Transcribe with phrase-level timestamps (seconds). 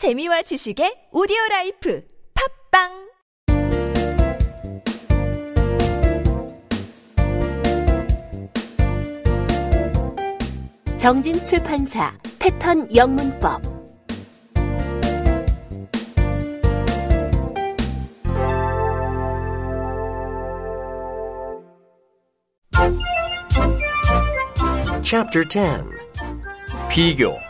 [0.00, 2.02] 재미와 지식의 오디오 라이프
[2.72, 2.88] 팝빵!
[10.96, 13.60] 정진 출판사 패턴 영문법.
[25.02, 25.84] Chapter 10
[26.88, 27.49] 비교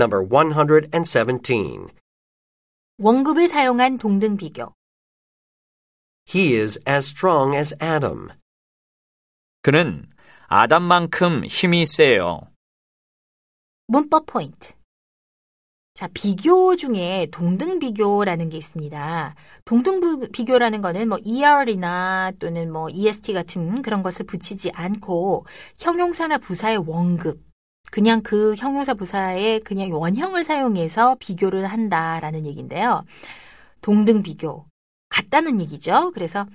[0.00, 1.88] Number 117
[2.98, 4.72] 원급을 사용한 동등 비교
[6.32, 8.28] He is as strong as Adam.
[9.62, 10.06] 그는
[10.46, 12.42] 아담만큼 힘이 세요.
[13.88, 14.74] 문법 포인트
[15.94, 19.34] 자, 비교 중에 동등 비교라는 게 있습니다.
[19.64, 25.44] 동등 부- 비교라는 거는 뭐 ER이나 또는 뭐 EST 같은 그런 것을 붙이지 않고
[25.78, 27.42] 형용사나 부사의 원급,
[27.90, 33.04] 그냥 그 형용사 부사의 그냥 원형을 사용해서 비교를 한다라는 얘기인데요.
[33.80, 34.66] 동등 비교.
[35.08, 36.12] 같다는 얘기죠.
[36.12, 36.46] 그래서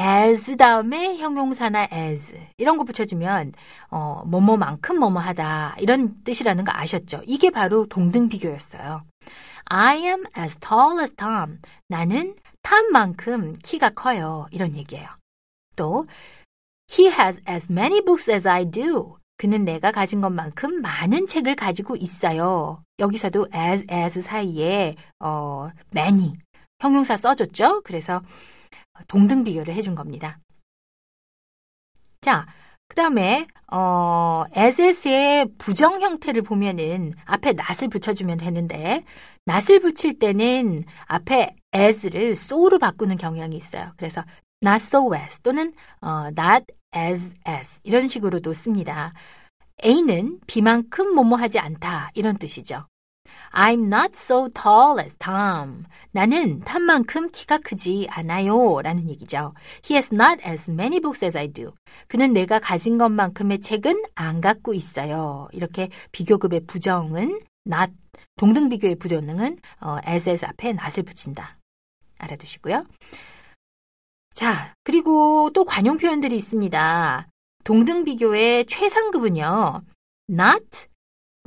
[0.00, 3.52] as 다음에 형용사나 as 이런 거 붙여주면
[3.90, 7.22] 어, 뭐뭐만큼 뭐뭐하다 이런 뜻이라는 거 아셨죠?
[7.26, 9.04] 이게 바로 동등 비교였어요.
[9.66, 11.60] I am as tall as Tom.
[11.88, 14.46] 나는 탐만큼 키가 커요.
[14.50, 15.08] 이런 얘기예요.
[15.76, 16.06] 또
[16.90, 19.16] He has as many books as I do.
[19.36, 22.82] 그는 내가 가진 것만큼 많은 책을 가지고 있어요.
[22.98, 26.34] 여기서도 as as 사이에 어 many
[26.80, 27.82] 형용사 써줬죠.
[27.82, 28.22] 그래서
[29.08, 30.38] 동등 비교를 해준 겁니다.
[32.20, 32.46] 자,
[32.88, 39.04] 그 다음에, 어, as의 부정 형태를 보면은 앞에 not을 붙여주면 되는데,
[39.48, 43.92] not을 붙일 때는 앞에 as를 so로 바꾸는 경향이 있어요.
[43.96, 44.22] 그래서
[44.64, 49.12] not so as 또는 어, not as as 이런 식으로도 씁니다.
[49.84, 52.86] A는 B만큼 뭐뭐하지 않다 이런 뜻이죠.
[53.52, 55.84] I'm not so tall as Tom.
[56.10, 58.80] 나는 탐만큼 키가 크지 않아요.
[58.82, 59.54] 라는 얘기죠.
[59.84, 61.72] He has not as many books as I do.
[62.08, 65.48] 그는 내가 가진 것만큼의 책은 안 갖고 있어요.
[65.52, 67.92] 이렇게 비교급의 부정은 not,
[68.36, 71.58] 동등 비교의 부정은 어, as as 앞에 not을 붙인다.
[72.18, 72.84] 알아두시고요.
[74.34, 77.28] 자, 그리고 또 관용 표현들이 있습니다.
[77.62, 79.82] 동등 비교의 최상급은요.
[80.28, 80.86] not,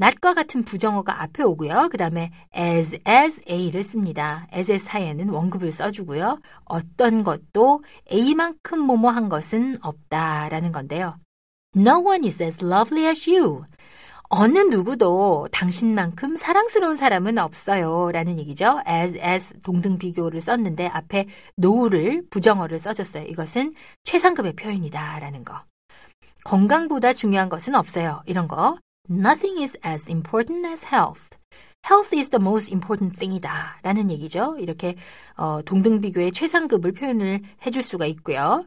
[0.02, 1.90] not과 같은 부정어가 앞에 오고요.
[1.92, 4.48] 그 다음에 as, as a를 씁니다.
[4.56, 6.40] as 사이에는 원급을 써주고요.
[6.64, 11.18] 어떤 것도 a만큼 뭐뭐한 것은 없다라는 건데요.
[11.76, 13.64] No one is as lovely as you.
[14.30, 18.12] 어느 누구도 당신만큼 사랑스러운 사람은 없어요.
[18.12, 18.82] 라는 얘기죠.
[18.88, 21.28] as, as 동등 비교를 썼는데 앞에
[21.58, 23.24] no를 부정어를 써줬어요.
[23.26, 23.74] 이것은
[24.04, 25.20] 최상급의 표현이다.
[25.20, 25.62] 라는 거.
[26.44, 28.22] 건강보다 중요한 것은 없어요.
[28.26, 28.78] 이런 거.
[29.10, 31.38] Nothing is as important as health.
[31.90, 33.80] Health is the most important thing이다.
[33.82, 34.58] 라는 얘기죠.
[34.60, 34.96] 이렇게
[35.38, 38.66] 어, 동등 비교의 최상급을 표현을 해줄 수가 있고요.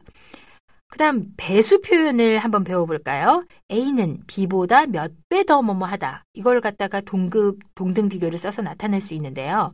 [0.91, 3.45] 그 다음 배수 표현을 한번 배워볼까요?
[3.71, 6.25] A는 B보다 몇 배 더 뭐뭐 하다.
[6.33, 9.73] 이걸 갖다가 동급, 동등 비교를 써서 나타낼 수 있는데요.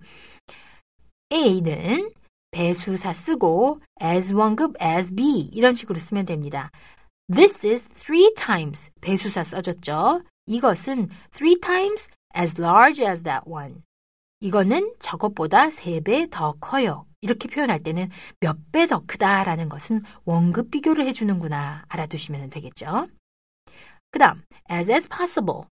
[1.33, 2.11] A는
[2.51, 6.69] 배수사 쓰고 as 원급 as B 이런 식으로 쓰면 됩니다.
[7.33, 10.21] This is three times 배수사 써줬죠.
[10.45, 12.07] 이것은 three times
[12.37, 13.81] as large as that one.
[14.39, 17.05] 이거는 저것보다 세 배 더 커요.
[17.21, 23.07] 이렇게 표현할 때는 몇 배 더 크다라는 것은 원급 비교를 해주는구나 알아두시면 되겠죠.
[24.11, 24.41] 그 다음,
[24.71, 25.63] as as possible.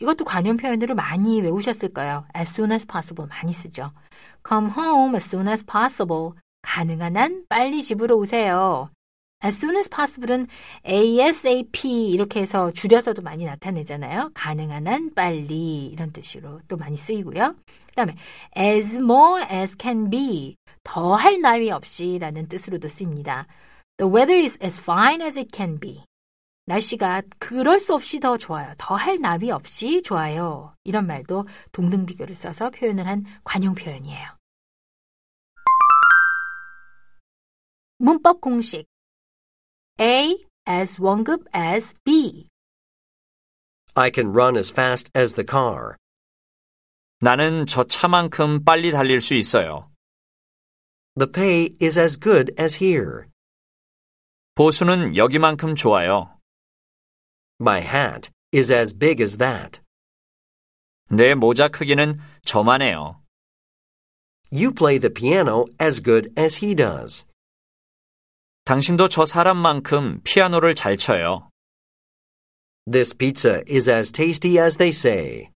[0.00, 2.26] 이것도 관용 표현으로 많이 외우셨을 거예요.
[2.36, 3.92] as soon as possible 많이 쓰죠.
[4.46, 6.32] come home as soon as possible.
[6.62, 8.90] 가능한 한 빨리 집으로 오세요.
[9.44, 10.46] As soon as possible은
[10.86, 14.30] ASAP 이렇게 해서 줄여서도 많이 나타내잖아요.
[14.34, 17.54] 가능한 한 빨리 이런 뜻으로 또 많이 쓰이고요.
[17.86, 18.14] 그 다음에
[18.56, 23.46] as more as can be 더 할 나위 없이라는 뜻으로도 쓰입니다.
[23.98, 26.02] The weather is as fine as it can be.
[26.66, 28.72] 날씨가 그럴 수 없이 더 좋아요.
[28.78, 30.74] 더 할 나위 없이 좋아요.
[30.82, 34.28] 이런 말도 동등 비교를 써서 표현을 한 관용 표현이에요.
[37.98, 38.86] 문법 공식
[39.99, 42.47] A as 원급 as B.
[43.95, 45.97] I can run as fast as the car.
[47.21, 49.91] 나는 저 차만큼 빨리 달릴 수 있어요.
[51.17, 53.27] The pay is as good as here.
[54.55, 56.37] 보수는 여기만큼 좋아요.
[57.59, 59.81] My hat is as big as that.
[61.09, 63.21] 내 모자 크기는 저만해요.
[64.51, 67.25] You play the piano as good as he does.
[68.64, 71.50] 당신도 저 사람만큼 피아노를 잘 쳐요.
[72.90, 75.50] This pizza is as tasty as they say.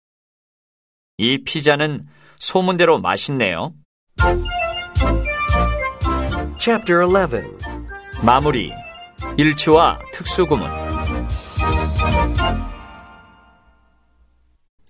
[1.16, 2.06] 이 피자는
[2.36, 3.72] 소문대로 맛있네요.
[6.60, 7.56] Chapter 11.
[8.22, 8.72] 마무리.
[9.38, 10.68] 일치와 특수구문.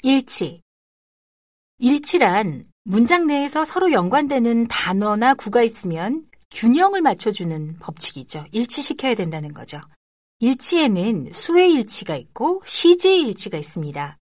[0.03, 0.61] 일치.
[1.79, 8.47] 일치란 문장 내에서 서로 연관되는 단어나 구가 있으면 균형을 맞춰주는 법칙이죠.
[8.53, 9.81] 일치시켜야 된다는 거죠.
[10.41, 14.17] 일치에는 수의 일치가 있고 시제의 일치가 있습니다.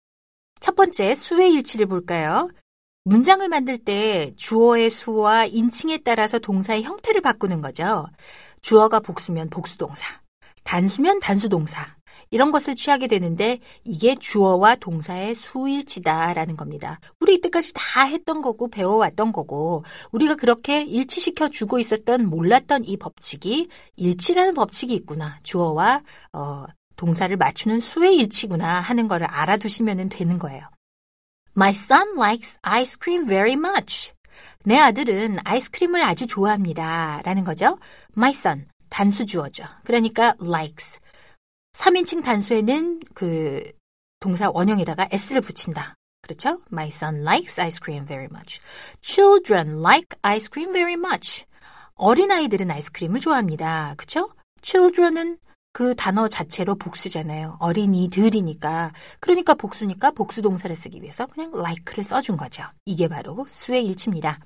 [0.59, 2.49] 첫 번째 수의 일치를 볼까요?
[3.03, 8.07] 문장을 만들 때 주어의 수와 인칭에 따라서 동사의 형태를 바꾸는 거죠.
[8.61, 10.21] 주어가 복수면 복수동사,
[10.63, 11.94] 단수면 단수동사,
[12.31, 16.99] 이런 것을 취하게 되는데 이게 주어와 동사의 수일치다라는 겁니다.
[17.19, 23.69] 우리 이때까지 다 했던 거고 배워왔던 거고 우리가 그렇게 일치시켜 주고 있었던 몰랐던 이 법칙이
[23.97, 25.39] 일치라는 법칙이 있구나.
[25.43, 26.01] 주어와
[26.33, 26.65] 어,
[26.95, 30.69] 동사를 맞추는 수의 일치구나 하는 거를 알아두시면 되는 거예요.
[31.57, 34.13] My son likes ice cream very much.
[34.65, 37.21] 내 아들은 아이스크림을 아주 좋아합니다.
[37.23, 37.77] 라는 거죠.
[38.17, 39.63] My son, 단수 주어죠.
[39.83, 40.99] 그러니까 likes.
[41.75, 43.71] 3인칭 단수에는 그
[44.19, 45.95] 동사 원형에다가 s를 붙인다.
[46.21, 46.61] 그렇죠?
[46.71, 48.59] My son likes ice cream very much.
[49.01, 51.45] Children like ice cream very much.
[51.95, 53.93] 어린아이들은 아이스크림을 좋아합니다.
[53.97, 54.29] 그렇죠?
[54.61, 55.37] children은
[55.71, 57.57] 그 단어 자체로 복수잖아요.
[57.59, 58.93] 어린이들이니까.
[59.19, 62.63] 그러니까 복수니까 복수 동사를 쓰기 위해서 그냥 like를 써준 거죠.
[62.85, 64.39] 이게 바로 수의 일치입니다.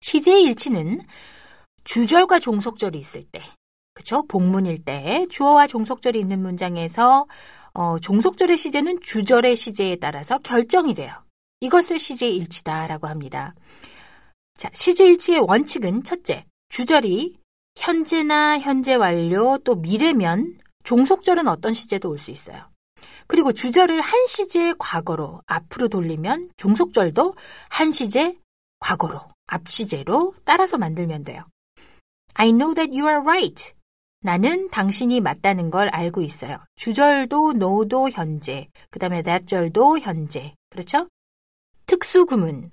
[0.00, 1.00] 시제의 일치는
[1.84, 3.42] 주절과 종속절이 있을 때,
[3.98, 4.22] 그쵸?
[4.28, 7.26] 복문일 때 주어와 종속절이 있는 문장에서
[7.74, 11.12] 어, 종속절의 시제는 주절의 시제에 따라서 결정이 돼요.
[11.60, 13.56] 이것을 시제의 일치다라고 합니다.
[14.56, 17.38] 자, 시제 일치의 원칙은 첫째, 주절이
[17.76, 22.70] 현재나 현재 완료 또 미래면 종속절은 어떤 시제도 올 수 있어요.
[23.26, 27.34] 그리고 주절을 한 시제 과거로 앞으로 돌리면 종속절도
[27.68, 28.38] 한 시제
[28.78, 31.42] 과거로 앞 시제로 따라서 만들면 돼요.
[32.34, 33.77] I know that you are right.
[34.20, 36.58] 나는 당신이 맞다는 걸 알고 있어요.
[36.76, 40.54] 주절도 know도 현재, 그 다음에 that절도 현재.
[40.70, 41.06] 그렇죠?
[41.86, 42.70] 특수 구문.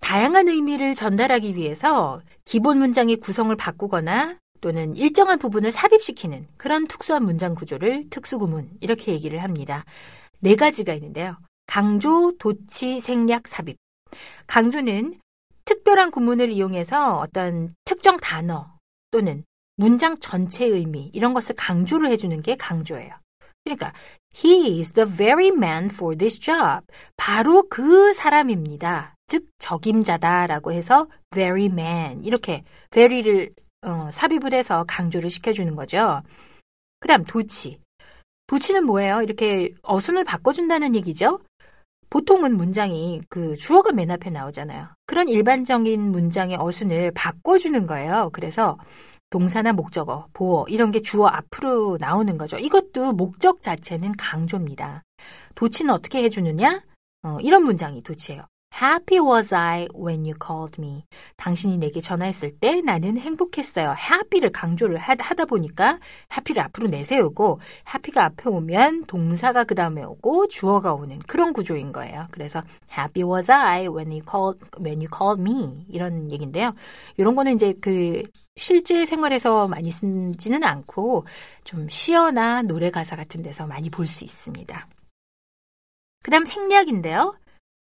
[0.00, 7.54] 다양한 의미를 전달하기 위해서 기본 문장의 구성을 바꾸거나 또는 일정한 부분을 삽입시키는 그런 특수한 문장
[7.54, 9.84] 구조를 특수구문 이렇게 얘기를 합니다.
[10.40, 11.36] 네 가지가 있는데요.
[11.66, 13.76] 강조, 도치, 생략, 삽입.
[14.46, 15.16] 강조는
[15.64, 18.78] 특별한 구문을 이용해서 어떤 특정 단어
[19.10, 19.44] 또는
[19.78, 23.14] 문장 전체 의미 이런 것을 강조를 해주는 게 강조예요.
[23.64, 23.92] 그러니까
[24.34, 26.84] he is the very man for this job.
[27.16, 29.14] 바로 그 사람입니다.
[29.28, 33.50] 즉 적임자다라고 해서 very man 이렇게 very를
[33.86, 36.22] 어, 삽입을 해서 강조를 시켜주는 거죠.
[36.98, 37.78] 그다음 도치.
[38.48, 39.22] 도치는 뭐예요?
[39.22, 41.38] 이렇게 어순을 바꿔준다는 얘기죠.
[42.10, 44.88] 보통은 문장이 그 주어가 맨 앞에 나오잖아요.
[45.06, 48.30] 그런 일반적인 문장의 어순을 바꿔주는 거예요.
[48.32, 48.76] 그래서
[49.30, 52.56] 동사나 목적어, 보어 이런 게 주어 앞으로 나오는 거죠.
[52.56, 55.02] 이것도 목적 자체는 강조입니다.
[55.54, 56.82] 도치는 어떻게 해주느냐?
[57.24, 58.42] 어, 이런 문장이 도치예요.
[58.72, 61.02] Happy was I when you called me.
[61.36, 63.96] 당신이 내게 전화했을 때 나는 행복했어요.
[63.98, 65.98] happy를 강조를 하다 보니까
[66.30, 67.58] happy를 앞으로 내세우고
[67.88, 72.28] happy가 앞에 오면 동사가 그 다음에 오고 주어가 오는 그런 구조인 거예요.
[72.30, 72.62] 그래서
[72.96, 76.72] happy was I when you called when you called me 이런 얘기인데요.
[77.16, 78.22] 이런 거는 이제 그
[78.54, 81.24] 실제 생활에서 많이 쓰지는 않고
[81.64, 84.86] 좀 시어나 노래 가사 같은 데서 많이 볼 수 있습니다.
[86.22, 87.34] 그다음 생략인데요.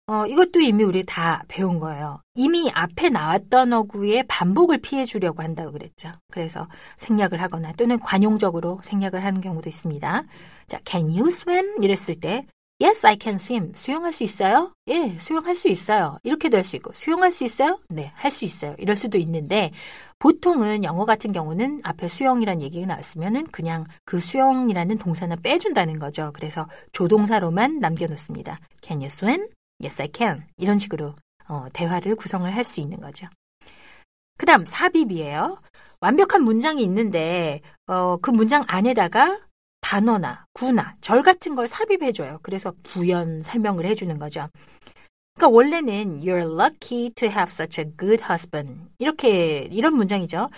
[0.10, 2.22] 어, 이것도 이미 우리 다 배운 거예요.
[2.34, 6.12] 이미 앞에 나왔던 어구의 반복을 피해 주려고 한다고 그랬죠.
[6.32, 10.24] 그래서 생략을 하거나 또는 관용적으로 생략을 하는 경우도 있습니다.
[10.68, 11.84] 자, can you swim?
[11.84, 12.46] 이랬을 때
[12.80, 13.74] Yes, I can swim.
[13.76, 14.72] 수영할 수 있어요?
[14.88, 16.20] 예, 수영할 수 있어요.
[16.22, 17.80] 이렇게도 할 수 있고, 수영할 수 있어요?
[17.90, 18.76] 네, 할 수 있어요.
[18.78, 19.72] 이럴 수도 있는데,
[20.20, 26.30] 보통은 영어 같은 경우는 앞에 수영이라는 얘기가 나왔으면은 그냥 그 수영이라는 동사는 빼준다는 거죠.
[26.36, 28.60] 그래서 조동사로만 남겨놓습니다.
[28.84, 29.48] Can you swim?
[29.80, 30.44] Yes, I can.
[30.58, 31.16] 이런 식으로
[31.48, 33.28] 어, 대화를 구성을 할 수 있는 거죠.
[34.38, 35.60] 그 다음 삽입이에요.
[36.02, 39.40] 완벽한 문장이 있는데 어, 그 문장 안에다가
[39.82, 42.40] 단어나 구나 절 같은 걸 삽입해줘요.
[42.44, 44.48] 그래서 부연 설명을 해주는 거죠.
[45.36, 50.50] 그러니까 원래는 You're lucky to have such a good husband 이렇게 이런 문장이죠.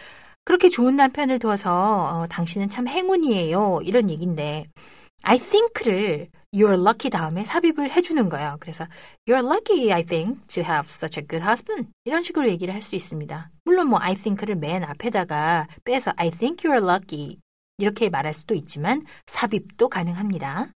[0.46, 3.82] 그렇게 좋은 남편을 둬서 어, 당신은 참 행운이에요.
[3.84, 4.66] 이런 얘기인데
[5.24, 8.58] I think를 you're lucky 다음에 삽입을 해주는 거예요.
[8.60, 8.86] 그래서
[9.28, 11.90] you're lucky, I think, to have such a good husband.
[12.06, 13.52] 이런 식으로 얘기를 할 수 있습니다.
[13.66, 17.38] 물론 뭐 I think를 맨 앞에다가 빼서 I think you're lucky
[17.78, 20.68] 이렇게 말할 수도 있지만 삽입도 가능합니다.